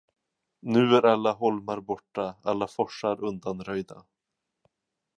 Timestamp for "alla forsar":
2.43-3.23